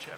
[0.00, 0.16] chapter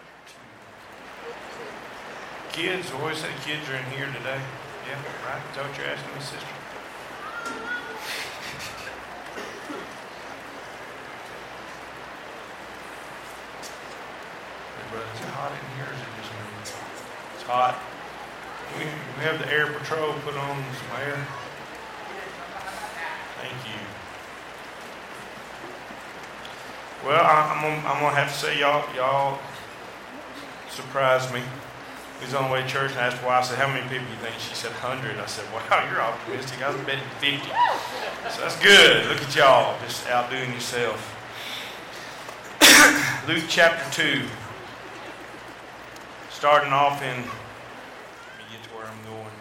[2.55, 2.63] 2.
[2.63, 4.39] Kids, always say kids are in here today.
[4.87, 4.95] Yeah,
[5.27, 5.43] right?
[5.51, 6.47] Is that what you're asking me, sister?
[14.93, 16.39] Is it hot in here is it just me?
[17.35, 17.75] It's hot.
[18.79, 21.19] We, we have the air patrol put on some air.
[23.43, 23.83] Thank you.
[27.05, 29.41] Well, I, gonna, I'm gonna have to say y'all y'all
[30.73, 31.43] surprised me.
[32.21, 33.39] We was on the way to church and I asked why.
[33.39, 36.01] I said, "How many people do you think?" She said, "100." I said, "Wow, you're
[36.01, 36.63] optimistic.
[36.63, 37.51] I was betting 50."
[38.31, 39.07] So that's good.
[39.07, 41.01] Look at y'all, just outdoing yourself.
[43.29, 44.23] Luke chapter two.
[46.31, 47.25] Starting off in, let
[48.39, 49.35] me get to where I'm going.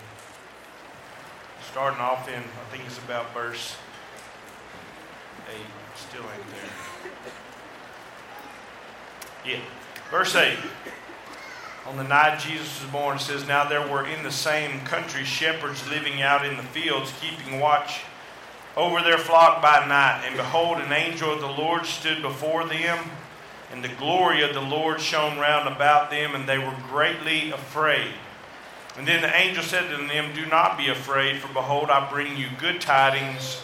[1.71, 3.75] Starting off in, I think it's about verse
[5.49, 5.55] 8.
[5.95, 7.13] Still ain't there.
[9.53, 9.59] Yeah.
[10.11, 10.57] Verse 8.
[11.87, 15.23] On the night Jesus was born, it says, Now there were in the same country
[15.23, 18.01] shepherds living out in the fields, keeping watch
[18.77, 20.23] over their flock by night.
[20.25, 22.99] And behold, an angel of the Lord stood before them
[23.71, 28.11] and the glory of the Lord shone round about them, and they were greatly afraid.
[28.97, 32.35] And then the angel said to them, Do not be afraid, for behold, I bring
[32.35, 33.61] you good tidings,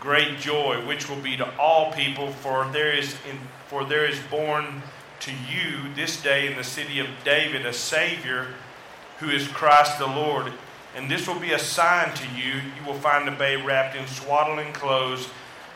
[0.00, 4.18] great joy, which will be to all people, for there is in, for there is
[4.30, 4.82] born
[5.24, 8.48] to you this day in the city of David a Savior,
[9.18, 10.52] who is Christ the Lord.
[10.96, 14.06] And this will be a sign to you: you will find a babe wrapped in
[14.06, 15.28] swaddling clothes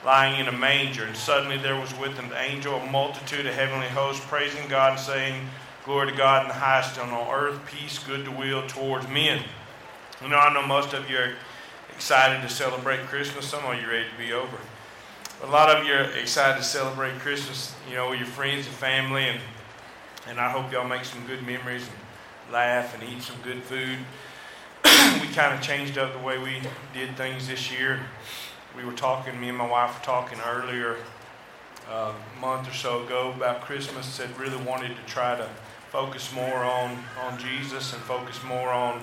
[0.04, 1.04] lying in a manger.
[1.04, 5.00] And suddenly there was with an angel a multitude of heavenly hosts praising God and
[5.00, 5.48] saying,
[5.84, 9.42] Glory to God in the highest, and on earth peace, good will towards men.
[10.22, 11.34] You know, I know most of you are
[11.94, 13.46] excited to celebrate Christmas.
[13.46, 14.58] Some of you ready to be over.
[15.40, 18.66] But a lot of you are excited to celebrate Christmas, you know, with your friends
[18.66, 19.24] and family.
[19.24, 19.40] And,
[20.26, 23.98] and I hope y'all make some good memories and laugh and eat some good food.
[24.84, 26.60] we kind of changed up the way we
[26.92, 28.00] did things this year
[28.78, 30.96] we were talking, me and my wife were talking earlier,
[31.90, 34.06] uh, a month or so ago, about Christmas.
[34.06, 35.48] Said really wanted to try to
[35.90, 39.02] focus more on, on Jesus and focus more on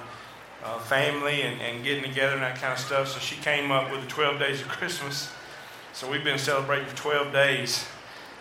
[0.64, 3.10] uh, family and, and getting together and that kind of stuff.
[3.10, 5.30] So she came up with the 12 days of Christmas.
[5.96, 7.88] So we've been celebrating for 12 days,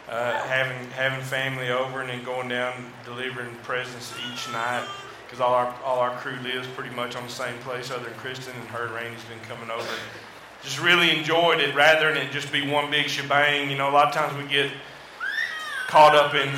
[0.08, 4.84] uh, having having family over and then going down delivering presents each night
[5.24, 8.14] because all our all our crew lives pretty much on the same place other than
[8.14, 9.86] Kristen and her and Randy's been coming over
[10.64, 13.70] just really enjoyed it rather than it just be one big shebang.
[13.70, 14.72] You know, a lot of times we get
[15.86, 16.50] caught up in,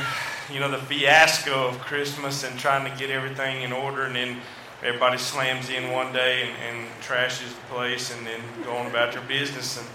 [0.50, 4.38] you know, the fiasco of Christmas and trying to get everything in order, and then
[4.82, 9.24] everybody slams in one day and, and trashes the place and then going about your
[9.24, 9.76] business.
[9.76, 9.86] And,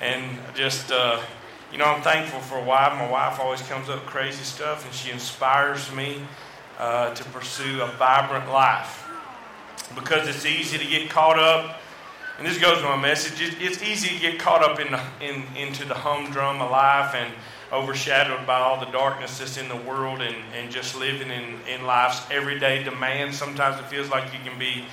[0.00, 1.20] and just, uh,
[1.72, 2.92] you know, I'm thankful for a wife.
[2.94, 6.22] My wife always comes up with crazy stuff, and she inspires me
[6.78, 9.08] uh, to pursue a vibrant life
[9.94, 11.80] because it's easy to get caught up
[12.38, 13.40] and this goes to my message.
[13.60, 14.88] It's easy to get caught up in,
[15.26, 17.32] in into the humdrum of life and
[17.72, 21.86] overshadowed by all the darkness that's in the world and, and just living in, in
[21.86, 23.38] life's everyday demands.
[23.38, 24.84] Sometimes it feels like you can be,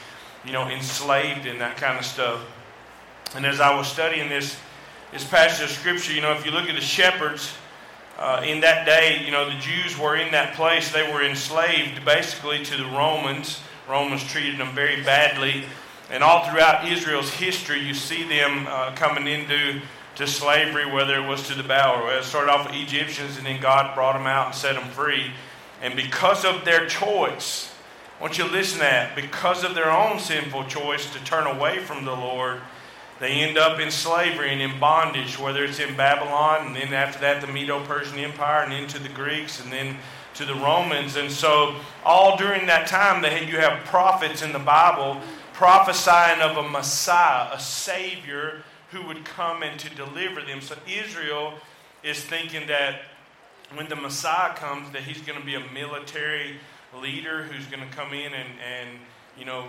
[0.45, 2.39] you know, enslaved in that kind of stuff.
[3.35, 4.57] And as I was studying this
[5.13, 7.53] this passage of scripture, you know, if you look at the shepherds
[8.17, 10.91] uh, in that day, you know, the Jews were in that place.
[10.91, 13.61] They were enslaved basically to the Romans.
[13.87, 15.65] Romans treated them very badly.
[16.09, 19.81] And all throughout Israel's history, you see them uh, coming into
[20.15, 23.45] to slavery, whether it was to the Baal or it started off with Egyptians, and
[23.45, 25.31] then God brought them out and set them free.
[25.81, 27.73] And because of their choice,
[28.19, 29.15] I want you to listen to that.
[29.15, 32.61] Because of their own sinful choice to turn away from the Lord,
[33.23, 37.21] they end up in slavery and in bondage, whether it's in Babylon, and then after
[37.21, 39.95] that, the Medo Persian Empire, and into the Greeks, and then
[40.33, 41.15] to the Romans.
[41.15, 45.21] And so, all during that time, you have prophets in the Bible
[45.53, 50.59] prophesying of a Messiah, a Savior who would come and to deliver them.
[50.59, 51.53] So Israel
[52.03, 53.03] is thinking that
[53.73, 56.57] when the Messiah comes, that he's going to be a military
[57.01, 58.89] leader who's going to come in and, and
[59.37, 59.67] you know,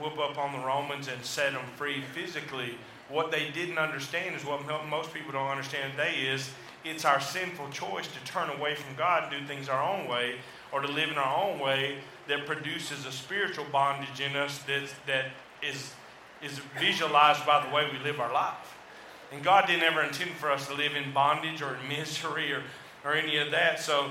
[0.00, 2.76] whoop up on the Romans and set them free physically.
[3.08, 6.50] What they didn't understand is what most people don't understand today is
[6.84, 10.36] it's our sinful choice to turn away from God and do things our own way
[10.72, 11.98] or to live in our own way
[12.28, 15.26] that produces a spiritual bondage in us that, that
[15.62, 15.92] is,
[16.42, 18.76] is visualized by the way we live our life.
[19.32, 22.62] And God didn't ever intend for us to live in bondage or in misery or,
[23.04, 23.80] or any of that.
[23.80, 24.10] So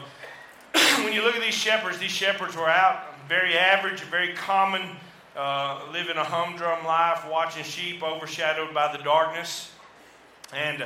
[0.73, 4.81] when you look at these shepherds, these shepherds were out, very average, very common,
[5.35, 9.71] uh, living a humdrum life, watching sheep overshadowed by the darkness.
[10.53, 10.83] And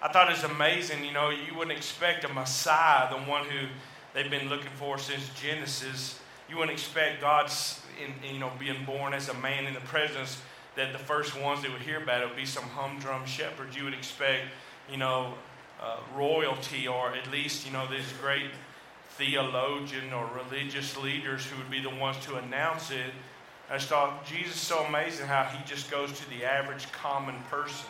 [0.00, 3.66] I thought it was amazing, you know, you wouldn't expect a Messiah, the one who
[4.14, 6.20] they've been looking for since Genesis.
[6.48, 10.40] You wouldn't expect God's, in, you know, being born as a man in the presence
[10.76, 13.76] that the first ones that would hear about it would be some humdrum shepherds.
[13.76, 14.44] You would expect,
[14.88, 15.34] you know,
[15.82, 18.50] uh, royalty or at least, you know, these great
[19.10, 23.10] theologian or religious leaders who would be the ones to announce it.
[23.70, 27.36] I just thought Jesus is so amazing how he just goes to the average common
[27.50, 27.88] person.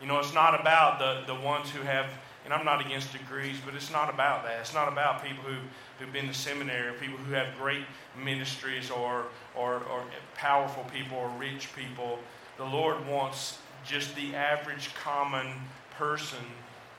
[0.00, 2.06] You know, it's not about the, the ones who have,
[2.44, 4.58] and I'm not against degrees, but it's not about that.
[4.60, 5.56] It's not about people who,
[5.98, 7.84] who've been to seminary, people who have great
[8.22, 10.02] ministries or, or, or
[10.34, 12.18] powerful people or rich people.
[12.56, 15.46] The Lord wants just the average common
[15.96, 16.44] person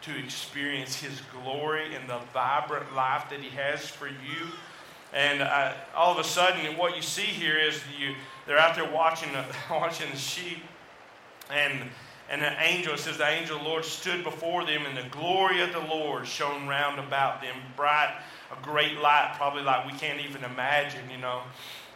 [0.03, 4.47] to experience His glory and the vibrant life that He has for you.
[5.13, 8.15] And uh, all of a sudden, what you see here is you
[8.45, 10.59] they're out there watching the, watching the sheep,
[11.49, 11.89] and
[12.29, 15.61] and an angel says the angel of the Lord stood before them, and the glory
[15.61, 18.15] of the Lord shone round about them, bright,
[18.51, 21.41] a great light, probably like we can't even imagine, you know.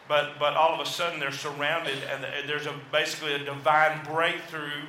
[0.08, 4.82] But but all of a sudden they're surrounded, and there's a basically a divine breakthrough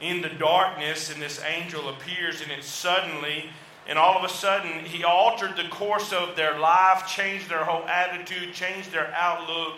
[0.00, 3.50] in the darkness, and this angel appears, and it suddenly,
[3.88, 7.86] and all of a sudden, he altered the course of their life, changed their whole
[7.86, 9.74] attitude, changed their outlook.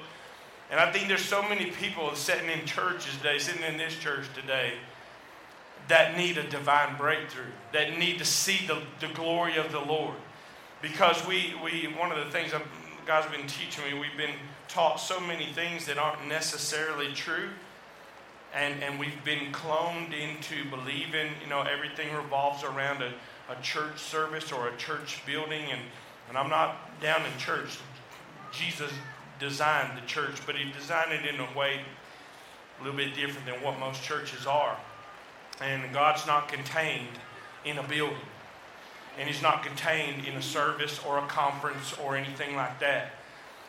[0.71, 4.27] And I think there's so many people sitting in churches today, sitting in this church
[4.35, 4.75] today,
[5.89, 10.17] that need a divine breakthrough, that need to see the, the glory of the Lord.
[10.81, 12.53] Because we, we one of the things
[13.07, 14.37] guys have been teaching me, we've been
[14.69, 17.49] taught so many things that aren't necessarily true
[18.55, 23.13] and, and we've been cloned into believing, you know, everything revolves around a,
[23.49, 25.65] a church service or a church building.
[25.71, 25.81] And,
[26.29, 27.79] and I'm not down in church.
[28.53, 28.91] Jesus
[29.39, 31.81] designed the church, but he designed it in a way
[32.81, 34.77] a little bit different than what most churches are.
[35.61, 37.19] And God's not contained
[37.65, 38.17] in a building.
[39.19, 43.13] And he's not contained in a service or a conference or anything like that.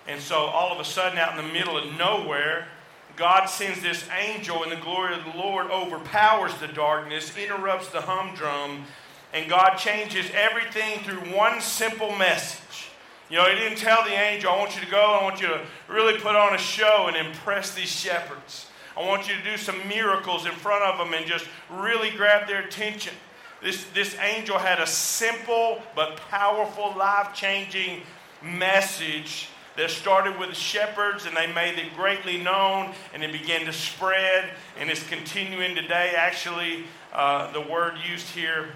[0.07, 2.67] And so all of a sudden, out in the middle of nowhere,
[3.15, 8.01] God sends this angel, and the glory of the Lord overpowers the darkness, interrupts the
[8.01, 8.85] humdrum,
[9.33, 12.89] and God changes everything through one simple message.
[13.29, 15.47] You know, He didn't tell the angel, I want you to go, I want you
[15.47, 18.67] to really put on a show and impress these shepherds.
[18.97, 22.47] I want you to do some miracles in front of them and just really grab
[22.47, 23.13] their attention.
[23.61, 28.01] This, this angel had a simple but powerful, life changing
[28.41, 33.65] message that started with the shepherds and they made it greatly known and it began
[33.65, 36.13] to spread and it's continuing today.
[36.17, 38.69] Actually, uh, the word used here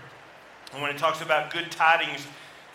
[0.81, 2.25] when it talks about good tidings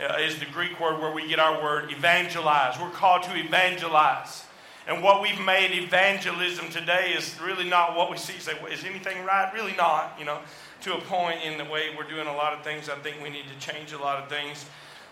[0.00, 2.78] uh, is the Greek word where we get our word evangelize.
[2.80, 4.44] We're called to evangelize.
[4.86, 8.38] And what we've made evangelism today is really not what we see.
[8.38, 9.52] Say, is anything right?
[9.52, 10.38] Really not, you know,
[10.82, 12.88] to a point in the way we're doing a lot of things.
[12.88, 14.64] I think we need to change a lot of things.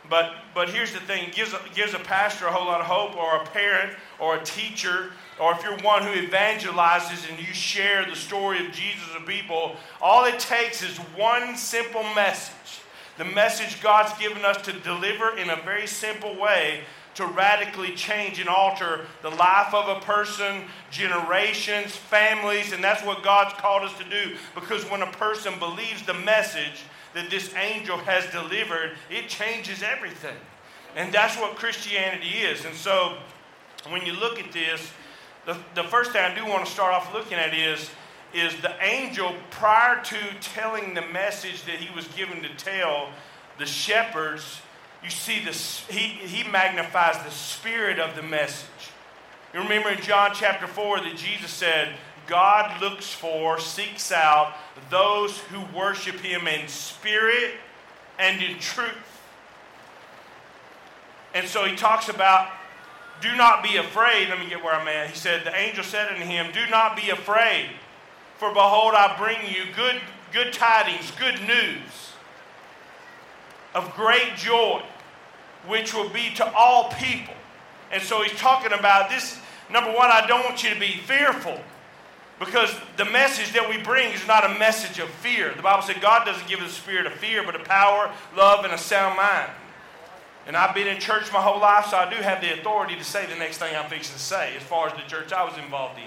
[0.09, 3.37] But, but here's the thing gives gives a pastor a whole lot of hope, or
[3.37, 8.17] a parent, or a teacher, or if you're one who evangelizes and you share the
[8.17, 12.81] story of Jesus with people, all it takes is one simple message.
[13.19, 16.85] The message God's given us to deliver in a very simple way
[17.15, 23.23] to radically change and alter the life of a person, generations, families, and that's what
[23.23, 24.37] God's called us to do.
[24.55, 30.37] Because when a person believes the message, that this angel has delivered, it changes everything.
[30.95, 32.67] And that's what Christianity is.
[32.67, 33.17] And so
[33.89, 34.91] when you look at this,
[35.47, 37.89] the, the first thing I do want to start off looking at is,
[38.35, 43.09] is the angel, prior to telling the message that he was given to tell
[43.59, 44.61] the shepherds,
[45.03, 48.69] you see this, he, he magnifies the spirit of the message.
[49.55, 51.95] You remember in John chapter 4 that Jesus said,
[52.27, 54.53] God looks for, seeks out
[54.91, 57.53] those who worship Him in spirit
[58.19, 58.91] and in truth.
[61.35, 62.51] And so He talks about,
[63.21, 64.29] do not be afraid.
[64.29, 65.11] Let me get where I'm at.
[65.11, 67.71] He said, The angel said unto him, Do not be afraid,
[68.39, 70.01] for behold, I bring you good,
[70.33, 72.13] good tidings, good news
[73.75, 74.83] of great joy,
[75.67, 77.35] which will be to all people.
[77.93, 79.39] And so he's talking about this.
[79.71, 81.61] Number one, I don't want you to be fearful.
[82.39, 85.53] Because the message that we bring is not a message of fear.
[85.55, 88.65] The Bible said God doesn't give us a spirit of fear, but a power, love,
[88.65, 89.51] and a sound mind.
[90.47, 93.03] And I've been in church my whole life, so I do have the authority to
[93.03, 95.59] say the next thing I'm fixing to say as far as the church I was
[95.59, 96.05] involved in.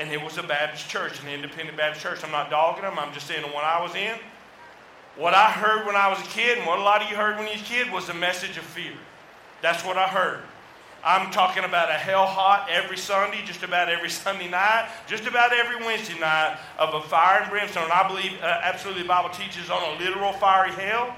[0.00, 2.24] And it was a Baptist church, an independent Baptist church.
[2.24, 4.16] I'm not dogging them, I'm just saying the one I was in.
[5.16, 7.36] What I heard when I was a kid, and what a lot of you heard
[7.36, 8.92] when you were a kid, was a message of fear.
[9.62, 10.40] That's what I heard.
[11.04, 15.52] I'm talking about a hell hot every Sunday, just about every Sunday night, just about
[15.52, 17.88] every Wednesday night of a fire and brimstone.
[17.92, 21.14] I believe uh, absolutely the Bible teaches on a literal fiery hell.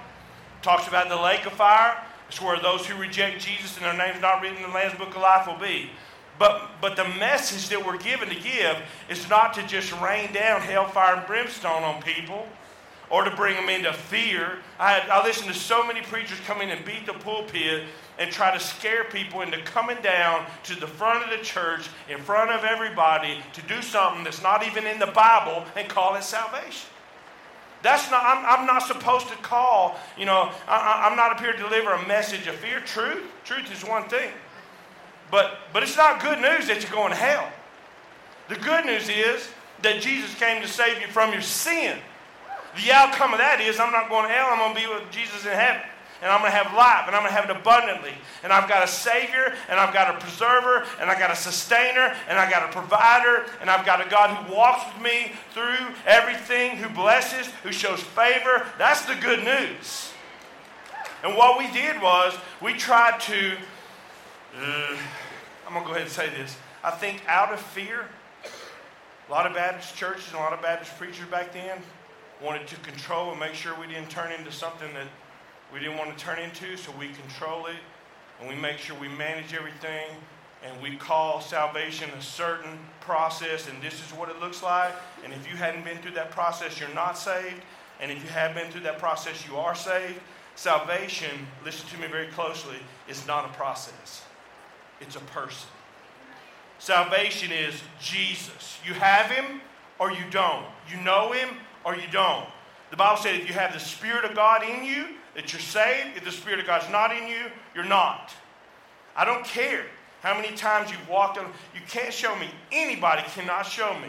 [0.60, 1.96] Talks about the lake of fire.
[2.30, 5.16] It's where those who reject Jesus and their names not written in the Lamb's Book
[5.16, 5.90] of Life will be.
[6.38, 8.76] But, but the message that we're given to give
[9.08, 12.46] is not to just rain down hellfire and brimstone on people
[13.10, 14.58] or to bring them into fear.
[14.78, 17.86] I, had, I listened to so many preachers come in and beat the pulpit
[18.20, 22.18] and try to scare people into coming down to the front of the church in
[22.18, 26.22] front of everybody to do something that's not even in the Bible and call it
[26.22, 26.89] salvation.
[27.82, 31.52] That's not, I'm, I'm not supposed to call, you know, I, I'm not up here
[31.52, 32.80] to deliver a message of fear.
[32.80, 34.30] Truth, truth is one thing.
[35.30, 37.48] But, but it's not good news that you're going to hell.
[38.48, 39.48] The good news is
[39.82, 41.96] that Jesus came to save you from your sin.
[42.84, 45.10] The outcome of that is I'm not going to hell, I'm going to be with
[45.10, 45.82] Jesus in heaven.
[46.22, 48.12] And I'm going to have life, and I'm going to have it abundantly.
[48.42, 52.14] And I've got a Savior, and I've got a preserver, and I've got a sustainer,
[52.28, 55.94] and I've got a provider, and I've got a God who walks with me through
[56.06, 58.66] everything, who blesses, who shows favor.
[58.76, 60.12] That's the good news.
[61.22, 63.56] And what we did was we tried to,
[64.58, 64.96] uh,
[65.66, 66.56] I'm going to go ahead and say this.
[66.82, 68.06] I think out of fear,
[69.28, 71.78] a lot of Baptist churches and a lot of Baptist preachers back then
[72.42, 75.06] wanted to control and make sure we didn't turn into something that
[75.72, 77.76] we didn't want to turn into, so we control it
[78.40, 80.06] and we make sure we manage everything
[80.64, 84.92] and we call salvation a certain process and this is what it looks like.
[85.24, 87.62] And if you hadn't been through that process, you're not saved.
[88.00, 90.18] And if you have been through that process, you are saved.
[90.56, 92.76] Salvation, listen to me very closely,
[93.08, 94.22] is not a process,
[95.00, 95.68] it's a person.
[96.78, 98.78] Salvation is Jesus.
[98.86, 99.60] You have him
[99.98, 100.64] or you don't.
[100.90, 101.50] You know him
[101.84, 102.46] or you don't.
[102.90, 106.16] The Bible says if you have the Spirit of God in you, that you're saved.
[106.16, 108.32] If the Spirit of God's not in you, you're not.
[109.16, 109.84] I don't care
[110.22, 111.46] how many times you've walked on.
[111.74, 112.48] You can't show me.
[112.72, 114.08] Anybody cannot show me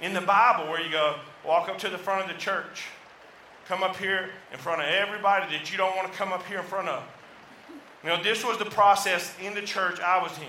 [0.00, 1.16] in the Bible where you go,
[1.46, 2.84] walk up to the front of the church,
[3.66, 6.58] come up here in front of everybody that you don't want to come up here
[6.58, 7.02] in front of.
[8.02, 10.44] You know, this was the process in the church I was in.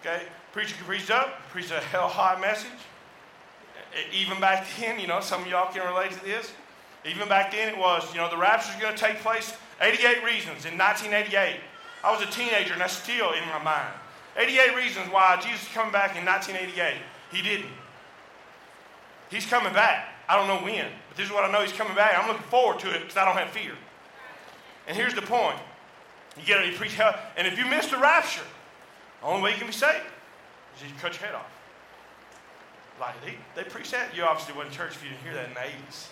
[0.00, 0.22] Okay?
[0.52, 2.70] Preacher could preach up, preach a hell hot message
[4.12, 6.52] even back then, you know, some of y'all can relate to this.
[7.06, 10.24] Even back then, it was, you know, the rapture is going to take place 88
[10.24, 11.60] reasons in 1988.
[12.02, 13.94] I was a teenager, and that's still in my mind.
[14.36, 17.00] 88 reasons why Jesus is coming back in 1988.
[17.32, 17.70] He didn't.
[19.30, 20.08] He's coming back.
[20.28, 22.18] I don't know when, but this is what I know he's coming back.
[22.18, 23.72] I'm looking forward to it because I don't have fear.
[24.86, 25.58] And here's the point.
[26.38, 28.42] You get it, preach hell, and if you miss the rapture,
[29.20, 30.04] the only way you can be saved
[30.76, 31.50] is you cut your head off.
[33.00, 34.14] Like, they, they preach that.
[34.14, 36.08] You obviously wasn't in church if you didn't hear that in the 80s.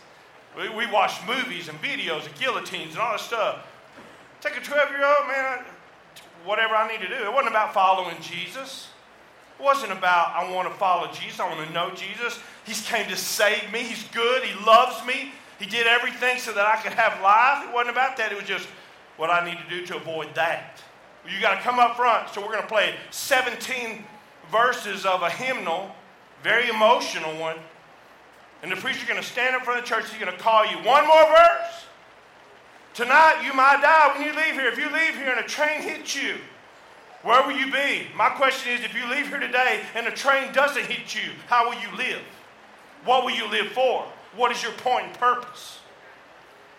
[0.56, 3.66] We, we watched movies and videos of guillotines and all this stuff.
[4.40, 5.64] Take a 12 year old, man,
[6.44, 7.24] whatever I need to do.
[7.24, 8.88] It wasn't about following Jesus.
[9.58, 11.40] It wasn't about, I want to follow Jesus.
[11.40, 12.38] I want to know Jesus.
[12.64, 13.80] He's came to save me.
[13.80, 14.42] He's good.
[14.42, 15.32] He loves me.
[15.58, 17.68] He did everything so that I could have life.
[17.68, 18.32] It wasn't about that.
[18.32, 18.68] It was just
[19.16, 20.82] what I need to do to avoid that.
[21.26, 22.28] You got to come up front.
[22.30, 24.04] So we're going to play 17
[24.50, 25.94] verses of a hymnal
[26.44, 27.56] very emotional one.
[28.64, 30.08] And the preacher's going to stand up front of the church.
[30.08, 31.84] He's going to call you one more verse.
[32.94, 34.68] Tonight, you might die when you leave here.
[34.68, 36.36] If you leave here and a train hits you,
[37.20, 38.06] where will you be?
[38.16, 41.68] My question is if you leave here today and a train doesn't hit you, how
[41.68, 42.22] will you live?
[43.04, 44.06] What will you live for?
[44.34, 45.80] What is your point and purpose?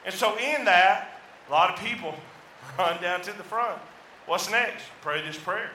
[0.05, 2.15] And so, in that, a lot of people
[2.79, 3.79] run down to the front.
[4.25, 4.85] What's next?
[5.01, 5.69] Pray this prayer.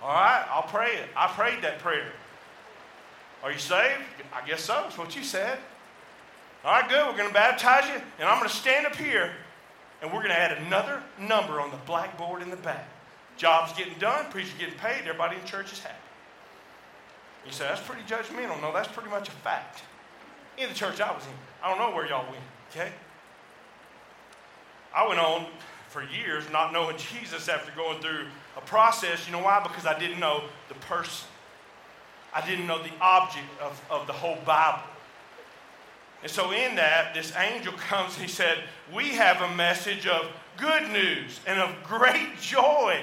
[0.00, 1.08] All right, I'll pray it.
[1.16, 2.12] I prayed that prayer.
[3.42, 4.02] Are you saved?
[4.32, 4.74] I guess so.
[4.74, 5.58] That's what you said.
[6.64, 7.06] All right, good.
[7.06, 9.32] We're going to baptize you, and I'm going to stand up here,
[10.00, 12.88] and we're going to add another number on the blackboard in the back.
[13.36, 15.96] Job's getting done, preacher getting paid, everybody in church is happy.
[17.44, 18.60] You say, that's pretty judgmental.
[18.60, 19.82] No, that's pretty much a fact.
[20.56, 21.32] In the church I was in.
[21.62, 22.92] I don't know where y'all went, okay?
[24.94, 25.46] I went on
[25.88, 29.26] for years not knowing Jesus after going through a process.
[29.26, 29.60] You know why?
[29.62, 31.26] Because I didn't know the person.
[32.34, 34.82] I didn't know the object of, of the whole Bible.
[36.22, 38.58] And so, in that, this angel comes he said,
[38.94, 43.02] We have a message of good news and of great joy.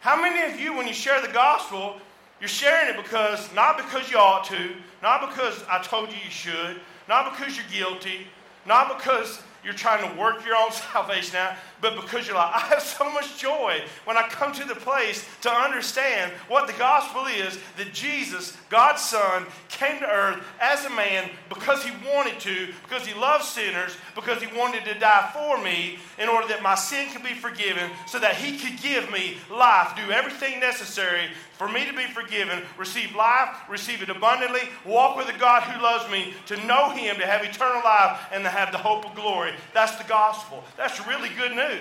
[0.00, 1.96] How many of you, when you share the gospel,
[2.40, 6.30] you're sharing it because, not because you ought to, not because I told you you
[6.30, 8.26] should, not because you're guilty,
[8.66, 12.60] not because you're trying to work your own salvation out, but because you're like, I
[12.60, 17.26] have so much joy when I come to the place to understand what the gospel
[17.26, 22.68] is that Jesus, God's Son, came to earth as a man because he wanted to,
[22.88, 26.74] because he loves sinners, because he wanted to die for me in order that my
[26.74, 31.28] sin could be forgiven, so that he could give me life, do everything necessary
[31.58, 35.80] for me to be forgiven, receive life, receive it abundantly, walk with a God who
[35.80, 39.14] loves me, to know him, to have eternal life, and to have the hope of
[39.14, 39.52] glory.
[39.72, 40.64] That's the gospel.
[40.76, 41.73] That's really good news.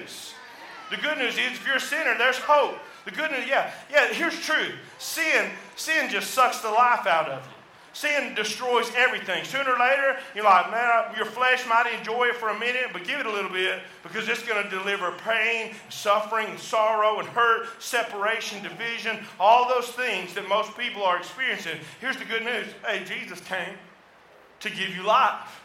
[0.89, 2.77] The good news is if you're a sinner, there's hope.
[3.05, 4.73] The good news, yeah, yeah, here's truth.
[4.99, 7.51] Sin, sin just sucks the life out of you.
[7.93, 9.43] Sin destroys everything.
[9.43, 13.03] Sooner or later, you're like, man, your flesh might enjoy it for a minute, but
[13.03, 17.67] give it a little bit because it's going to deliver pain, suffering, sorrow, and hurt,
[17.81, 21.77] separation, division, all those things that most people are experiencing.
[22.01, 23.75] Here's the good news hey, Jesus came
[24.61, 25.61] to give you life.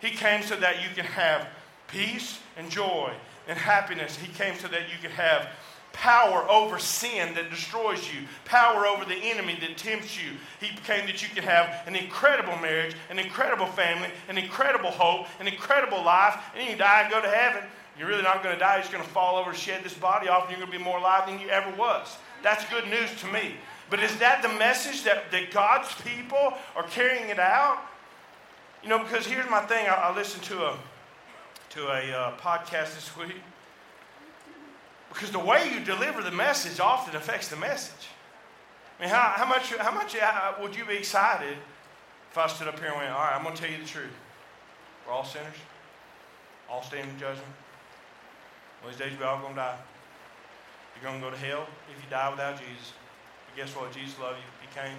[0.00, 1.48] He came so that you can have
[1.88, 3.12] peace and joy
[3.48, 4.16] and happiness.
[4.16, 5.48] He came so that you could have
[5.92, 10.32] power over sin that destroys you, power over the enemy that tempts you.
[10.60, 15.26] He came that you could have an incredible marriage, an incredible family, an incredible hope,
[15.40, 17.64] an incredible life, and you die and go to heaven.
[17.98, 18.74] You're really not going to die.
[18.74, 20.84] You're just going to fall over, shed this body off, and you're going to be
[20.84, 22.16] more alive than you ever was.
[22.44, 23.54] That's good news to me.
[23.90, 27.78] But is that the message that, that God's people are carrying it out?
[28.84, 29.88] You know, because here's my thing.
[29.88, 30.78] I, I listened to a
[31.70, 33.36] to a uh, podcast this week
[35.10, 38.08] because the way you deliver the message often affects the message.
[38.98, 41.56] I mean, how, how much, how much uh, would you be excited
[42.30, 43.88] if I stood up here and went, All right, I'm going to tell you the
[43.88, 44.14] truth.
[45.06, 45.56] We're all sinners,
[46.70, 47.48] all stand in judgment.
[48.82, 49.78] One of these days, we're all going to die.
[50.94, 52.92] You're going to go to hell if you die without Jesus.
[53.46, 53.92] But guess what?
[53.92, 54.44] Jesus loved you.
[54.60, 54.98] He came,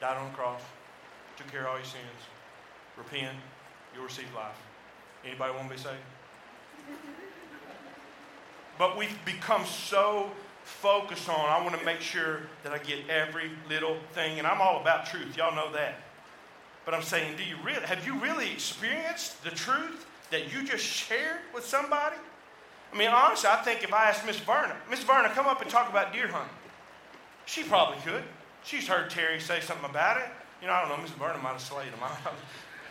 [0.00, 0.62] died on the cross,
[1.36, 2.20] took care of all your sins.
[2.96, 3.36] Repent,
[3.94, 4.67] you'll receive life.
[5.24, 5.96] Anybody want to be saved?
[8.78, 10.30] But we've become so
[10.62, 14.38] focused on, I want to make sure that I get every little thing.
[14.38, 15.36] And I'm all about truth.
[15.36, 15.96] Y'all know that.
[16.84, 20.84] But I'm saying, do you really, have you really experienced the truth that you just
[20.84, 22.16] shared with somebody?
[22.92, 25.70] I mean, honestly, I think if I asked Miss Verna, Miss Verna, come up and
[25.70, 26.54] talk about deer hunting,
[27.44, 28.22] she probably could.
[28.64, 30.28] She's heard Terry say something about it.
[30.60, 31.98] You know, I don't know, Miss Verna might have slayed him.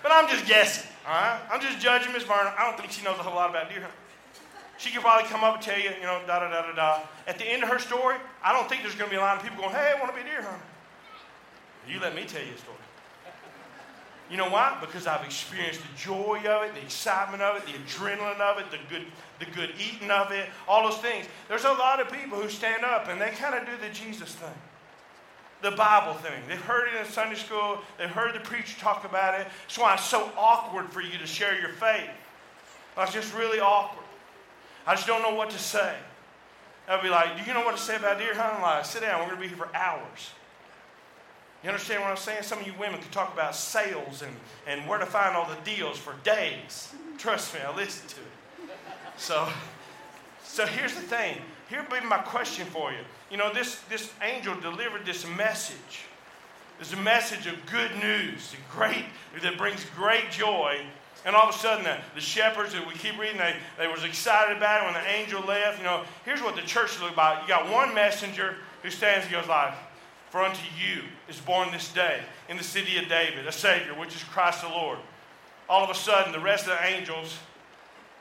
[0.04, 1.40] But I'm just guessing, all right?
[1.52, 2.54] I'm just judging Miss Verna.
[2.58, 4.00] I don't think she knows a whole lot about deer hunting.
[4.78, 7.00] She could probably come up and tell you, you know, da da da da da.
[7.26, 9.38] At the end of her story, I don't think there's going to be a line
[9.38, 10.64] of people going, hey, I want to be a deer hunter.
[11.90, 12.78] You let me tell you a story.
[14.30, 14.78] You know why?
[14.82, 18.66] Because I've experienced the joy of it, the excitement of it, the adrenaline of it,
[18.72, 19.06] the good,
[19.40, 21.26] the good eating of it, all those things.
[21.48, 24.36] There's a lot of people who stand up and they kind of do the Jesus
[24.36, 24.54] thing,
[25.62, 26.42] the Bible thing.
[26.48, 29.48] They've heard it in Sunday school, they've heard the preacher talk about it.
[29.64, 32.10] That's why it's so awkward for you to share your faith.
[32.98, 34.06] It's just really awkward.
[34.86, 35.96] I just don't know what to say.
[36.88, 38.62] I'll be like, do you know what to say about deer hunting?
[38.62, 40.32] Like, sit down, we're going to be here for hours.
[41.64, 42.44] You understand what I'm saying?
[42.44, 44.34] Some of you women can talk about sales and,
[44.68, 46.94] and where to find all the deals for days.
[47.18, 48.70] Trust me, I listen to it.
[49.18, 49.50] So,
[50.44, 51.38] so here's the thing.
[51.70, 53.00] Here be my question for you.
[53.30, 56.06] You know, this, this angel delivered this message.
[56.94, 59.06] A message of good news, great,
[59.42, 60.80] that brings great joy
[61.28, 64.06] and all of a sudden, the, the shepherds that we keep reading, they, they was
[64.06, 65.78] excited about it when the angel left.
[65.78, 67.42] You know, here's what the church looked like.
[67.42, 69.74] You got one messenger who stands and goes like,
[70.30, 74.16] For unto you is born this day in the city of David a Savior, which
[74.16, 75.00] is Christ the Lord.
[75.68, 77.38] All of a sudden, the rest of the angels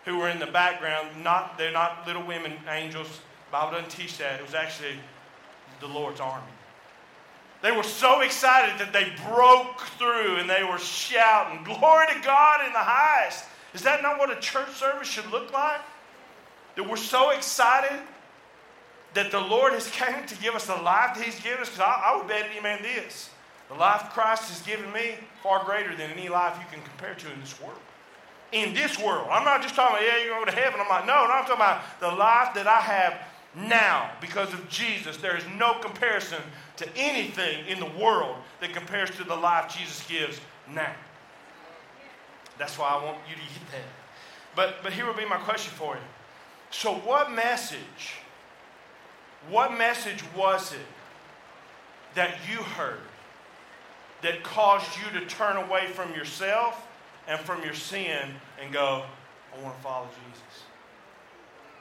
[0.05, 3.21] who were in the background, not they're not little women angels.
[3.51, 4.41] Bible doesn't teach that.
[4.41, 4.97] It was actually
[5.81, 6.47] the Lord's army.
[7.63, 12.67] They were so excited that they broke through and they were shouting, Glory to God
[12.67, 13.45] in the highest.
[13.75, 15.81] Is that not what a church service should look like?
[16.77, 18.01] That we're so excited
[19.15, 21.71] that the Lord has come to give us the life that He's given us?
[21.71, 23.31] Because I, I, would bet any man this.
[23.69, 27.33] The life Christ has given me, far greater than any life you can compare to
[27.33, 27.79] in this world.
[28.53, 29.27] In this world.
[29.31, 30.79] I'm not just talking about, yeah, you're going go to heaven.
[30.81, 33.19] I'm like, no, no, I'm talking about the life that I have
[33.57, 35.17] now because of Jesus.
[35.17, 36.43] There is no comparison
[36.77, 40.41] to anything in the world that compares to the life Jesus gives
[40.73, 40.95] now.
[42.59, 43.89] That's why I want you to get that.
[44.55, 46.01] But, but here will be my question for you.
[46.71, 48.15] So, what message,
[49.49, 50.79] what message was it
[52.15, 53.01] that you heard
[54.23, 56.87] that caused you to turn away from yourself
[57.29, 59.05] and from your sin and go,
[59.55, 60.65] I want to follow Jesus?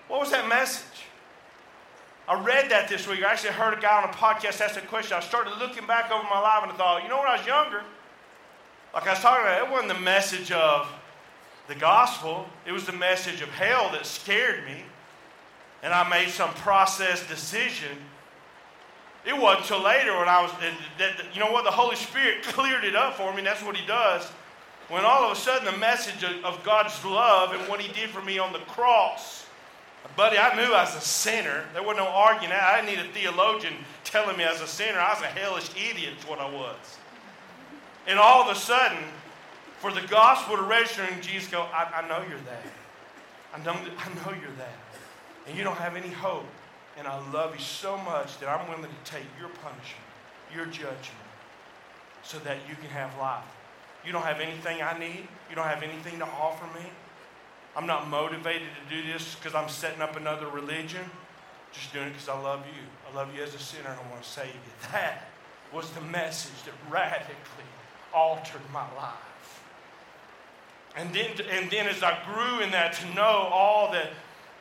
[0.08, 1.06] What was that message?
[2.28, 3.24] I read that this week.
[3.24, 5.16] I actually heard a guy on a podcast ask that question.
[5.16, 7.46] I started looking back over my life and I thought, you know, when I was
[7.46, 7.84] younger,
[8.96, 10.92] like I was talking about, it wasn't the message of
[11.68, 14.84] the gospel, it was the message of hell that scared me.
[15.84, 17.96] And I made some process decision.
[19.24, 20.52] It wasn't until later when I was,
[21.34, 24.26] you know what, the Holy Spirit cleared it up for me, that's what He does.
[24.90, 28.22] When all of a sudden the message of God's love and what He did for
[28.22, 29.45] me on the cross
[30.16, 31.64] Buddy, I knew I was a sinner.
[31.74, 32.54] There was no arguing.
[32.54, 35.00] I didn't need a theologian telling me I was a sinner.
[35.00, 36.78] I was a hellish idiot, is what I was.
[38.08, 39.00] And all of a sudden,
[39.80, 42.64] for the gospel to register in Jesus, go, I, I know you're that.
[43.54, 44.78] I know, I know you're that.
[45.48, 46.46] and you don't have any hope,
[46.98, 50.06] and I love you so much that I'm willing to take your punishment,
[50.54, 51.26] your judgment,
[52.24, 53.44] so that you can have life.
[54.06, 55.28] You don't have anything I need.
[55.50, 56.86] You don't have anything to offer me.
[57.76, 61.02] I'm not motivated to do this because I'm setting up another religion.
[61.74, 62.82] Just doing it because I love you.
[63.12, 64.92] I love you as a sinner and I want to save you.
[64.94, 65.28] That
[65.74, 67.36] was the message that radically
[68.14, 69.62] altered my life.
[70.96, 74.12] And then, and then as I grew in that, to know all that,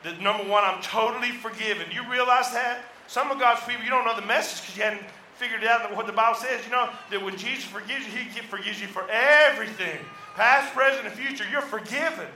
[0.03, 1.87] that number one, I'm totally forgiven.
[1.93, 2.81] You realize that?
[3.07, 6.07] Some of God's people, you don't know the message because you hadn't figured out what
[6.07, 6.65] the Bible says.
[6.65, 9.99] You know that when Jesus forgives you, He forgives you for everything
[10.35, 11.45] past, present, and future.
[11.49, 12.27] You're forgiven.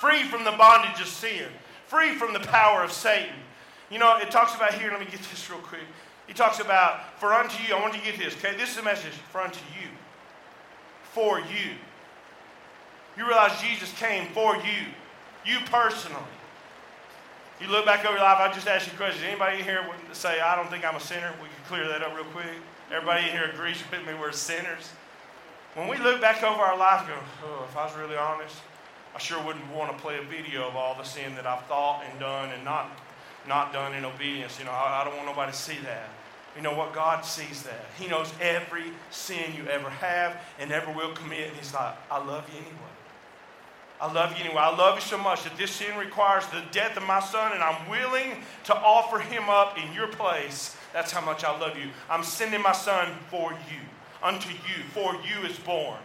[0.00, 1.44] Free from the bondage of sin,
[1.86, 3.34] free from the power of Satan.
[3.90, 5.82] You know, it talks about here, let me get this real quick.
[6.26, 8.56] He talks about, for unto you, I want you to get this, okay?
[8.56, 9.88] This is a message for unto you.
[11.12, 11.76] For you.
[13.14, 14.88] You realize Jesus came for you,
[15.44, 16.16] you personally.
[17.60, 19.24] You look back over your life, I just asked you a question.
[19.26, 21.30] Anybody in here say, I don't think I'm a sinner?
[21.42, 22.46] We can clear that up real quick.
[22.90, 24.92] Everybody in here agrees with me we're sinners.
[25.74, 28.56] When we look back over our life, go, oh, if I was really honest,
[29.14, 32.04] I sure wouldn't want to play a video of all the sin that I've thought
[32.08, 32.90] and done and not,
[33.48, 34.58] not done in obedience.
[34.58, 36.08] You know, I, I don't want nobody to see that.
[36.56, 36.92] You know what?
[36.92, 37.86] God sees that.
[37.98, 41.48] He knows every sin you ever have and ever will commit.
[41.48, 42.74] And He's like, I love you anyway.
[44.00, 44.60] I love you anyway.
[44.60, 47.62] I love you so much that this sin requires the death of my son, and
[47.62, 50.74] I'm willing to offer him up in your place.
[50.94, 51.90] That's how much I love you.
[52.08, 53.80] I'm sending my son for you,
[54.22, 54.82] unto you.
[54.94, 55.98] For you is born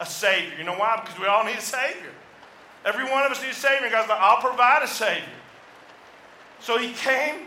[0.00, 0.56] a Savior.
[0.58, 1.00] You know why?
[1.02, 2.10] Because we all need a Savior.
[2.84, 3.90] Every one of us needs a Savior.
[3.90, 5.24] God's like, I'll provide a Savior.
[6.60, 7.46] So he came,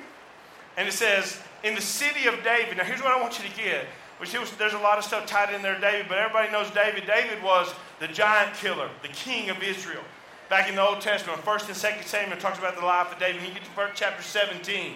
[0.77, 2.77] and it says, in the city of David.
[2.77, 3.85] Now, here's what I want you to get.
[4.17, 7.05] Which was, there's a lot of stuff tied in there, David, but everybody knows David.
[7.05, 10.03] David was the giant killer, the king of Israel.
[10.47, 13.41] Back in the Old Testament, 1st and 2nd Samuel talks about the life of David.
[13.41, 14.93] When you get to first chapter 17,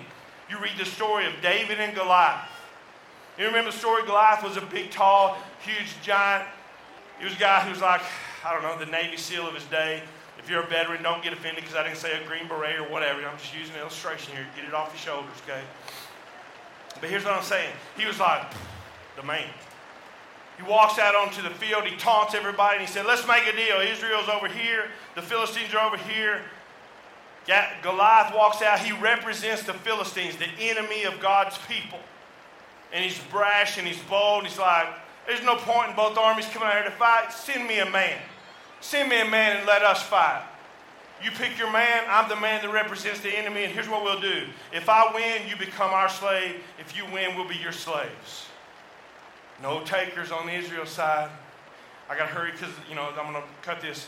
[0.49, 2.47] you read the story of David and Goliath.
[3.38, 4.04] You remember the story?
[4.06, 6.47] Goliath was a big, tall, huge giant.
[7.17, 8.02] He was a guy who was like,
[8.45, 10.02] I don't know, the Navy SEAL of his day.
[10.39, 12.89] If you're a veteran, don't get offended because I didn't say a Green Beret or
[12.89, 13.21] whatever.
[13.28, 14.47] I'm just using an illustration here.
[14.56, 15.62] Get it off your shoulders, okay?
[16.99, 17.71] But here's what I'm saying.
[17.97, 18.43] He was like,
[19.15, 19.47] the man.
[20.58, 23.56] He walks out onto the field, he taunts everybody, and he said, Let's make a
[23.56, 23.80] deal.
[23.80, 26.41] Israel's over here, the Philistines are over here.
[27.82, 31.99] Goliath walks out, he represents the Philistines, the enemy of God's people.
[32.91, 34.45] And he's brash and he's bold.
[34.45, 34.88] He's like,
[35.28, 37.32] There's no point in both armies coming out here to fight.
[37.32, 38.17] Send me a man.
[38.82, 40.44] Send me a man and let us fight.
[41.24, 44.22] You pick your man, I'm the man that represents the enemy, and here's what we'll
[44.22, 44.46] do.
[44.72, 46.62] If I win, you become our slave.
[46.80, 48.48] If you win, we'll be your slaves.
[49.62, 51.30] No takers on the Israel side.
[52.10, 54.08] I got to hurry because, you know, I'm going to cut this.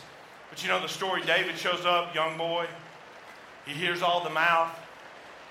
[0.49, 2.67] But you know the story David shows up, young boy.
[3.65, 4.69] He hears all the mouth.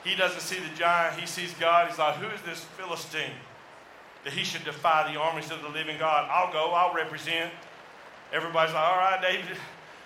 [0.04, 1.88] He doesn't see the giant, he sees God.
[1.88, 3.32] He's like, Who is this Philistine
[4.24, 6.28] that he should defy the armies of the living God?
[6.30, 7.52] I'll go, I'll represent.
[8.32, 9.56] Everybody's like, All right, David.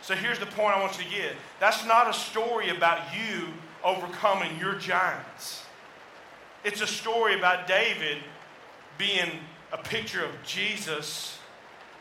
[0.02, 3.48] So here's the point I want you to get that's not a story about you
[3.82, 5.64] overcoming your giants,
[6.64, 8.18] it's a story about David
[8.96, 9.30] being
[9.72, 11.38] a picture of Jesus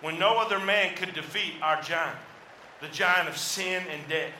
[0.02, 2.18] when no other man could defeat our giant,
[2.82, 4.34] the giant of sin and death.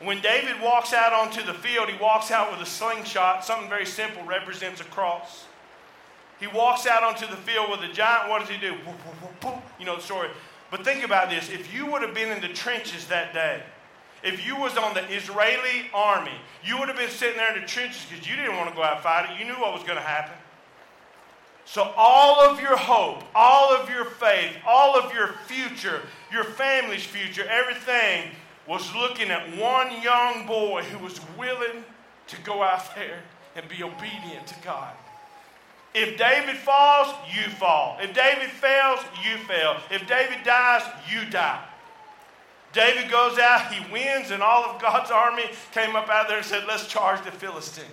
[0.00, 3.86] When David walks out onto the field, he walks out with a slingshot, something very
[3.86, 5.44] simple, represents a cross.
[6.42, 8.28] He walks out onto the field with a giant.
[8.28, 8.74] What does he do?
[9.78, 10.28] You know the story.
[10.72, 11.48] But think about this.
[11.48, 13.62] If you would have been in the trenches that day,
[14.24, 17.66] if you was on the Israeli army, you would have been sitting there in the
[17.68, 19.38] trenches because you didn't want to go out and fight it.
[19.38, 20.34] You knew what was going to happen.
[21.64, 26.02] So all of your hope, all of your faith, all of your future,
[26.32, 28.32] your family's future, everything
[28.66, 31.84] was looking at one young boy who was willing
[32.26, 33.20] to go out there
[33.54, 34.92] and be obedient to God.
[35.94, 37.98] If David falls, you fall.
[38.00, 39.76] If David fails, you fail.
[39.90, 41.62] If David dies, you die.
[42.72, 46.46] David goes out, he wins, and all of God's army came up out there and
[46.46, 47.86] said, Let's charge the Philistines.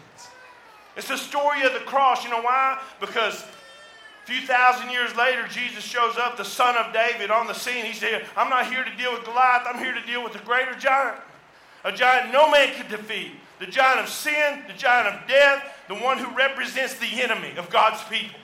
[0.96, 2.24] It's the story of the cross.
[2.24, 2.82] You know why?
[3.02, 7.54] Because a few thousand years later, Jesus shows up, the son of David, on the
[7.54, 7.84] scene.
[7.84, 10.40] He said, I'm not here to deal with Goliath, I'm here to deal with the
[10.40, 11.18] greater giant.
[11.84, 13.32] A giant no man could defeat.
[13.60, 17.70] The giant of sin, the giant of death, the one who represents the enemy of
[17.70, 18.40] God's people.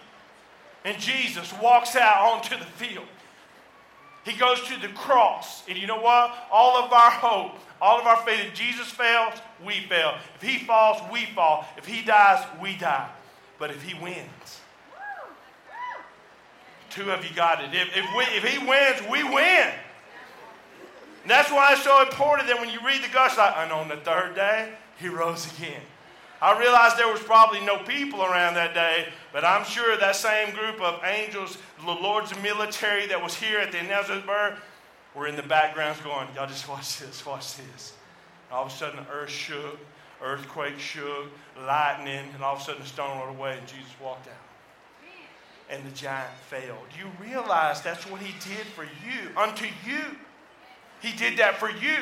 [0.84, 3.08] And Jesus walks out onto the field.
[4.26, 5.64] He goes to the cross.
[5.70, 6.36] And you know what?
[6.52, 10.16] All of our hope, all of our faith, if Jesus fails, we fail.
[10.36, 11.66] If he falls, we fall.
[11.78, 13.10] If he dies, we die.
[13.58, 14.60] But if he wins,
[16.90, 17.70] two of you got it.
[17.74, 19.72] If, if, we, if he wins, we win.
[21.22, 23.88] And that's why it's so important that when you read the gospel, like, and on
[23.88, 25.82] the third day, he rose again.
[26.42, 30.54] I realized there was probably no people around that day, but I'm sure that same
[30.54, 34.60] group of angels, the Lord's military that was here at the announcement birth,
[35.16, 37.94] were in the backgrounds going, Y'all just watch this, watch this.
[38.50, 39.80] And all of a sudden, the earth shook,
[40.22, 41.32] earthquake shook,
[41.66, 44.34] lightning, and all of a sudden, the stone rolled away, and Jesus walked out.
[45.70, 46.78] And the giant fell.
[46.94, 50.02] Do you realize that's what he did for you, unto you?
[51.02, 51.98] He did that for you.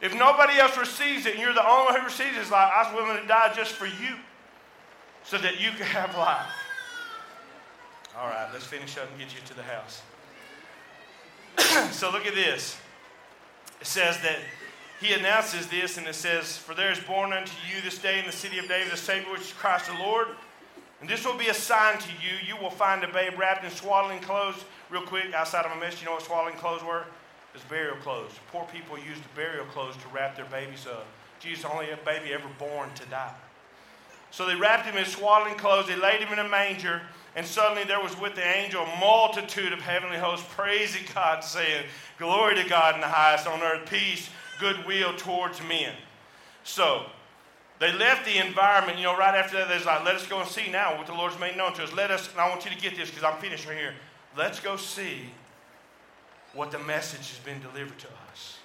[0.00, 2.72] If nobody else receives it and you're the only one who receives it, it's like
[2.72, 4.16] I was willing to die just for you
[5.24, 6.46] so that you could have life.
[8.18, 10.02] All right, let's finish up and get you to the house.
[11.94, 12.76] so look at this.
[13.80, 14.38] It says that
[15.00, 18.26] he announces this, and it says, For there is born unto you this day in
[18.26, 20.28] the city of David a Savior, which is Christ the Lord.
[21.00, 22.36] And this will be a sign to you.
[22.46, 24.62] You will find a babe wrapped in swaddling clothes.
[24.90, 27.04] Real quick, outside of my message, you know what swaddling clothes were?
[27.54, 28.32] It's burial clothes.
[28.52, 31.06] Poor people used burial clothes to wrap their babies up.
[31.40, 33.34] Jesus, only a baby ever born to die.
[34.30, 35.88] So they wrapped him in swaddling clothes.
[35.88, 37.02] They laid him in a manger.
[37.34, 41.86] And suddenly there was with the angel a multitude of heavenly hosts praising God, saying,
[42.18, 44.28] Glory to God in the highest, on earth, peace,
[44.60, 45.94] goodwill towards men.
[46.64, 47.06] So
[47.80, 50.48] they left the environment, you know, right after that, they're like, let us go and
[50.48, 51.92] see now what the Lord's made known to us.
[51.94, 53.94] Let us, and I want you to get this because I'm finished right here.
[54.36, 55.30] Let's go see
[56.54, 58.58] what the message has been delivered to us.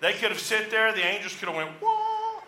[0.00, 2.42] They could have sat there, the angels could have went, Whoa!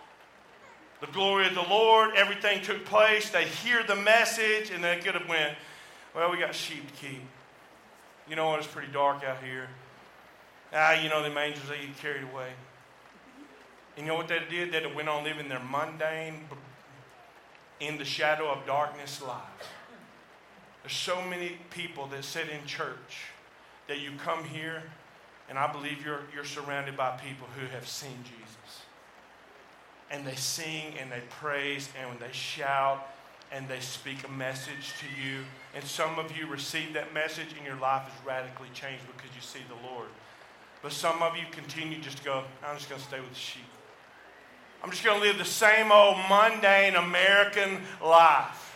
[1.00, 3.30] The glory of the Lord, everything took place.
[3.30, 5.56] They hear the message, and they could have went,
[6.14, 7.22] Well, we got sheep to keep.
[8.28, 8.58] You know what?
[8.60, 9.68] It's pretty dark out here.
[10.72, 12.50] Ah, you know, the angels, they get carried away.
[13.96, 14.72] And you know what they did?
[14.72, 16.40] They went on living their mundane,
[17.80, 19.40] in the shadow of darkness life.
[20.82, 23.28] There's so many people that sit in church
[23.88, 24.82] that you come here,
[25.48, 28.82] and I believe you're, you're surrounded by people who have seen Jesus.
[30.10, 33.06] And they sing and they praise and when they shout
[33.52, 35.40] and they speak a message to you.
[35.74, 39.42] And some of you receive that message and your life is radically changed because you
[39.42, 40.08] see the Lord.
[40.82, 43.38] But some of you continue just to go, I'm just going to stay with the
[43.38, 43.64] sheep.
[44.82, 48.73] I'm just going to live the same old mundane American life.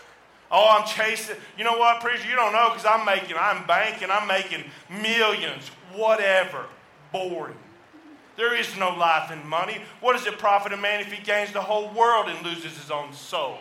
[0.50, 1.36] Oh, I'm chasing.
[1.56, 2.28] You know what, preacher?
[2.28, 6.66] You don't know because I'm making, I'm banking, I'm making millions, whatever.
[7.12, 7.56] Boring.
[8.36, 9.78] There is no life in money.
[10.00, 12.90] What does it profit a man if he gains the whole world and loses his
[12.90, 13.58] own soul?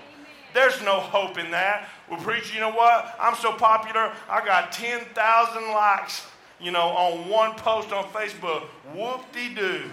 [0.53, 1.89] There's no hope in that.
[2.09, 3.15] Well, preacher, you know what?
[3.19, 6.25] I'm so popular, I got 10,000 likes,
[6.59, 8.63] you know, on one post on Facebook.
[8.93, 9.83] Whoop de doo.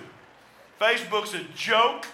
[0.80, 2.06] Facebook's a joke.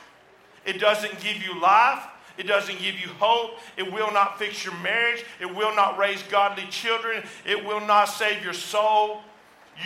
[0.65, 2.05] It doesn't give you life.
[2.41, 3.59] It doesn't give you hope.
[3.77, 5.23] It will not fix your marriage.
[5.41, 7.23] It will not raise godly children.
[7.45, 9.21] It will not save your soul.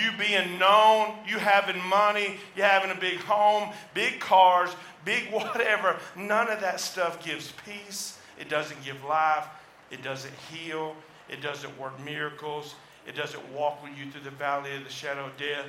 [0.00, 4.70] You being known, you having money, you having a big home, big cars,
[5.04, 8.20] big whatever, none of that stuff gives peace.
[8.38, 9.48] It doesn't give life.
[9.90, 10.94] It doesn't heal.
[11.28, 12.76] It doesn't work miracles.
[13.04, 15.66] It doesn't walk with you through the valley of the shadow of death.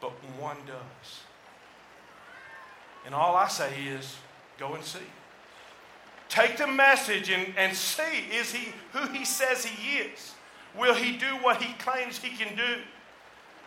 [0.00, 1.20] But one does.
[3.06, 4.16] And all I say is
[4.58, 4.98] go and see.
[6.32, 10.34] Take the message and, and see is he who he says he is?
[10.74, 12.80] Will he do what he claims he can do?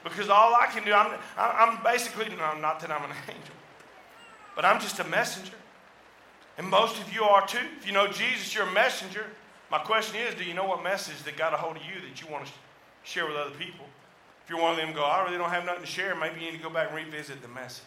[0.03, 3.53] Because all I can do, I'm, I'm basically, no, not that I'm an angel,
[4.55, 5.53] but I'm just a messenger.
[6.57, 7.59] And most of you are too.
[7.77, 9.27] If you know Jesus, you're a messenger.
[9.69, 12.19] My question is do you know what message that got a hold of you that
[12.19, 12.51] you want to
[13.03, 13.85] share with other people?
[14.43, 16.51] If you're one of them, go, I really don't have nothing to share, maybe you
[16.51, 17.85] need to go back and revisit the message.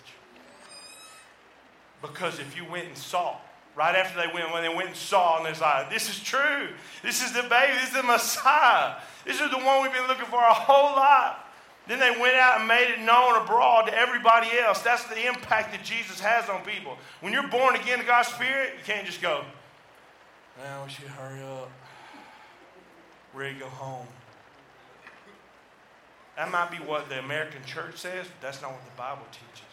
[2.01, 3.39] Because if you went and saw,
[3.79, 6.69] right after they went, when they went and saw, and they're like, this is true.
[7.05, 7.75] This is the baby.
[7.75, 8.97] This is the Messiah.
[9.25, 11.37] This is the one we've been looking for our whole life.
[11.87, 14.83] Then they went out and made it known abroad to everybody else.
[14.83, 16.99] That's the impact that Jesus has on people.
[17.21, 19.45] When you're born again to God's Spirit, you can't just go,
[20.59, 21.71] now we should hurry up.
[23.33, 24.09] Ready to go home.
[26.37, 29.68] That might be what the American church says, but that's not what the Bible teaches.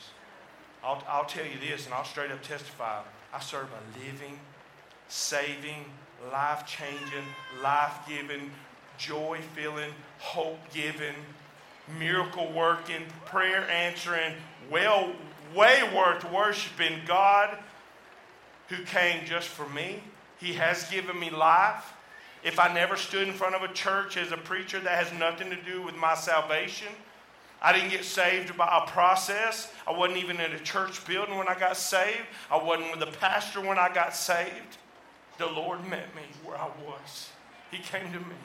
[0.86, 3.02] I'll, I'll tell you this, and I'll straight up testify.
[3.34, 4.40] I serve a living,
[5.08, 5.86] saving,
[6.32, 7.26] life changing,
[7.64, 8.52] life giving,
[8.98, 11.16] joy filling, hope giving,
[11.98, 14.34] miracle working, prayer answering,
[14.70, 15.12] well,
[15.56, 17.58] way worth worshiping God
[18.68, 20.02] who came just for me.
[20.40, 21.94] He has given me life.
[22.44, 25.50] If I never stood in front of a church as a preacher, that has nothing
[25.50, 26.90] to do with my salvation.
[27.66, 29.74] I didn't get saved by a process.
[29.88, 32.28] I wasn't even in a church building when I got saved.
[32.52, 34.78] I wasn't with a pastor when I got saved.
[35.40, 37.32] The Lord met me where I was.
[37.72, 38.36] He came to me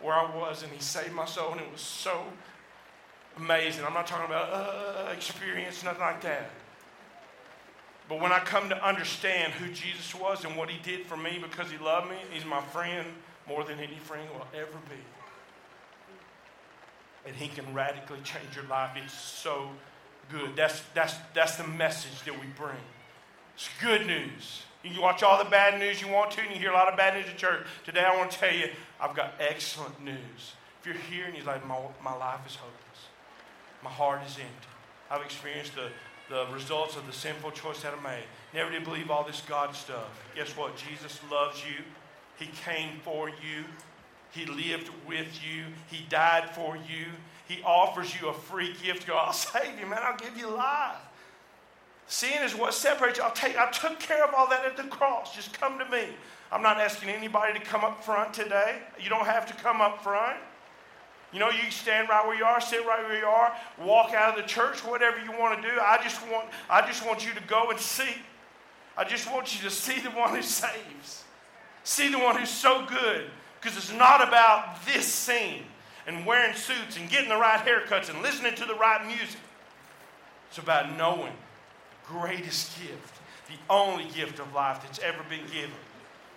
[0.00, 2.24] where I was and He saved my soul, and it was so
[3.36, 3.84] amazing.
[3.84, 6.48] I'm not talking about uh, experience, nothing like that.
[8.08, 11.38] But when I come to understand who Jesus was and what he did for me
[11.38, 13.06] because he loved me, he's my friend
[13.46, 14.96] more than any friend will ever be.
[17.26, 18.90] And he can radically change your life.
[18.96, 19.70] It's so
[20.30, 20.56] good.
[20.56, 22.76] That's, that's, that's the message that we bring.
[23.54, 24.62] It's good news.
[24.82, 26.88] You can watch all the bad news you want to, and you hear a lot
[26.88, 27.66] of bad news at church.
[27.84, 28.68] Today, I want to tell you,
[29.00, 30.52] I've got excellent news.
[30.80, 33.08] If you're here and you're like, my, my life is hopeless,
[33.82, 34.68] my heart is empty,
[35.10, 35.88] I've experienced the,
[36.28, 38.24] the results of the sinful choice that I made.
[38.52, 40.22] Never did believe all this God stuff.
[40.36, 40.76] Guess what?
[40.76, 41.82] Jesus loves you.
[42.38, 43.64] He came for you.
[44.34, 45.64] He lived with you.
[45.90, 47.06] He died for you.
[47.46, 49.06] He offers you a free gift.
[49.06, 50.00] Go, I'll save you, man.
[50.02, 50.96] I'll give you life.
[52.06, 53.24] Sin is what separates you.
[53.24, 55.34] I'll take, I took care of all that at the cross.
[55.34, 56.06] Just come to me.
[56.50, 58.78] I'm not asking anybody to come up front today.
[59.00, 60.36] You don't have to come up front.
[61.32, 64.36] You know, you stand right where you are, sit right where you are, walk out
[64.38, 65.80] of the church, whatever you want to do.
[65.80, 68.14] I just want, I just want you to go and see.
[68.96, 71.24] I just want you to see the one who saves.
[71.82, 73.30] See the one who's so good.
[73.64, 75.62] Because it's not about this scene
[76.06, 79.40] and wearing suits and getting the right haircuts and listening to the right music.
[80.50, 83.14] It's about knowing the greatest gift,
[83.48, 85.70] the only gift of life that's ever been given.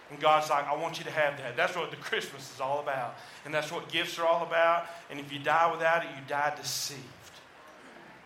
[0.10, 1.58] And God's like, I want you to have that.
[1.58, 3.18] That's what the Christmas is all about.
[3.44, 4.86] And that's what gifts are all about.
[5.12, 7.02] And if you die without it, you die deceived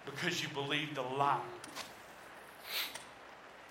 [0.06, 1.40] because you believed a lie.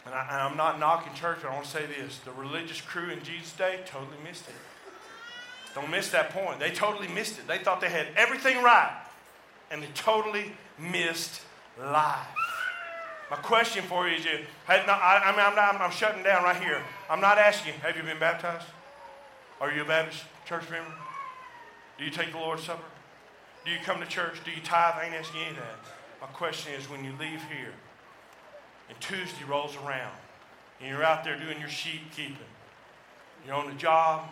[0.06, 2.18] And, I, am not knocking church, but I want to say this.
[2.18, 4.54] The religious crew in Jesus' day totally missed it.
[5.74, 6.58] Don't miss that point.
[6.58, 7.46] They totally missed it.
[7.46, 8.92] They thought they had everything right,
[9.70, 11.42] and they totally missed
[11.78, 12.26] life.
[13.30, 14.30] My question for you is, you,
[14.66, 16.82] I, I mean, I'm, not, I'm shutting down right here.
[17.08, 18.66] I'm not asking, have you been baptized?
[19.60, 20.90] Are you a Baptist church member?
[21.96, 22.82] Do you take the Lord's Supper?
[23.64, 24.42] Do you come to church?
[24.44, 24.94] Do you tithe?
[24.96, 25.78] I ain't asking any of that.
[26.20, 27.72] My question is, when you leave here,
[28.88, 30.16] and Tuesday rolls around,
[30.80, 32.36] and you're out there doing your sheep keeping,
[33.46, 34.28] you're on the job,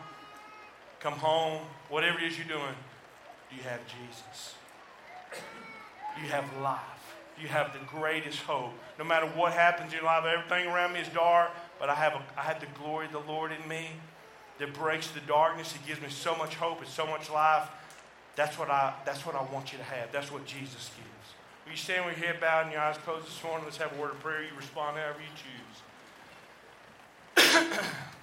[1.00, 2.74] come home, whatever it is you're doing,
[3.50, 4.54] do you have Jesus?
[6.16, 6.98] Do you have life?
[7.40, 8.72] you have the greatest hope.
[8.98, 12.14] No matter what happens in your life, everything around me is dark, but I have,
[12.14, 13.90] a, I have the glory of the Lord in me
[14.58, 15.74] that breaks the darkness.
[15.74, 17.68] It gives me so much hope and so much life.
[18.36, 20.12] That's what I, that's what I want you to have.
[20.12, 21.08] That's what Jesus gives.
[21.64, 23.64] Will you stand with your head bowed and your eyes closed this morning?
[23.64, 24.42] Let's have a word of prayer.
[24.42, 25.28] You respond however you
[27.36, 27.78] choose.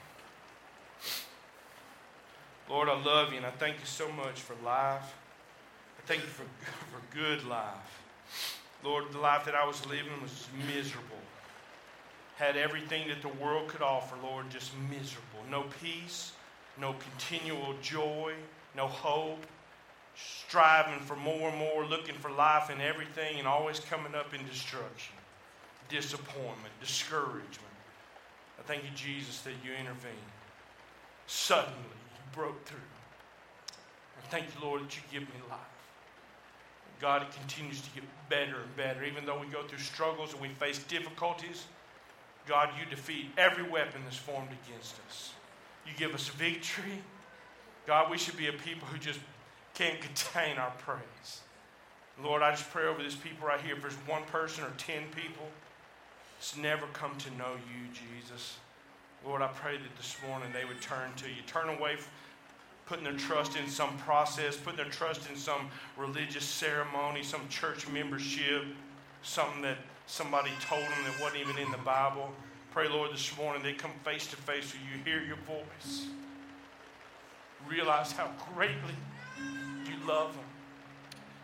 [2.70, 5.16] Lord, I love you and I thank you so much for life.
[6.00, 6.44] I thank you for,
[6.92, 8.02] for good life.
[8.84, 11.06] Lord, the life that I was living was miserable.
[12.38, 15.42] Had everything that the world could offer, Lord, just miserable.
[15.50, 16.34] No peace,
[16.80, 18.34] no continual joy,
[18.76, 19.46] no hope.
[20.18, 24.46] Striving for more and more, looking for life in everything, and always coming up in
[24.48, 25.14] destruction,
[25.90, 27.76] disappointment, discouragement.
[28.58, 30.16] I thank you, Jesus, that you intervened.
[31.28, 31.76] Suddenly,
[32.36, 32.78] broke through.
[34.18, 35.60] I thank you, Lord, that you give me life.
[37.02, 39.04] God, it continues to get better and better.
[39.04, 41.66] Even though we go through struggles and we face difficulties,
[42.48, 45.34] God, you defeat every weapon that's formed against us.
[45.86, 47.02] You give us victory.
[47.86, 49.20] God, we should be a people who just
[49.74, 51.42] can't contain our praise.
[52.24, 53.76] Lord, I just pray over these people right here.
[53.76, 55.48] If there's one person or ten people
[56.38, 58.58] that's never come to know you, Jesus,
[59.26, 61.42] Lord, I pray that this morning they would turn to you.
[61.46, 62.12] Turn away from
[62.86, 67.88] putting their trust in some process, putting their trust in some religious ceremony, some church
[67.88, 68.64] membership,
[69.24, 72.32] something that somebody told them that wasn't even in the Bible.
[72.72, 76.06] Pray, Lord, this morning they come face to face with you, hear your voice,
[77.68, 78.94] realize how greatly
[79.86, 80.44] you love them.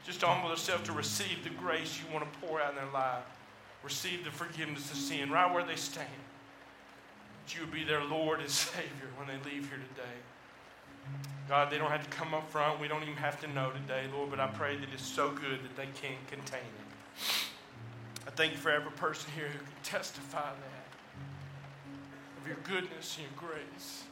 [0.06, 3.23] Just humble themselves to receive the grace you want to pour out in their life,
[3.84, 6.08] receive the forgiveness of sin right where they stand.
[7.45, 10.18] That you would be their Lord and Savior when they leave here today.
[11.47, 12.80] God, they don't have to come up front.
[12.80, 15.59] We don't even have to know today, Lord, but I pray that it's so good
[15.64, 16.91] that they can't contain it.
[18.26, 20.82] I thank you for every person here who can testify that
[22.41, 24.03] of your goodness and your grace.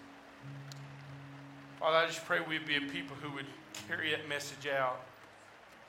[1.79, 3.45] Father, I just pray we'd be a people who would
[3.87, 5.01] carry that message out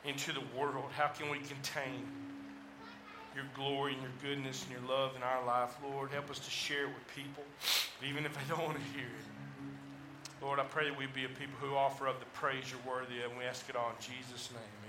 [0.05, 0.85] into the world.
[0.97, 2.07] How can we contain
[3.35, 6.11] your glory and your goodness and your love in our life, Lord?
[6.13, 7.43] Help us to share it with people,
[8.09, 9.30] even if they don't want to hear it.
[10.43, 13.21] Lord, I pray that we be a people who offer up the praise you're worthy
[13.21, 14.80] of, and we ask it all in Jesus' name.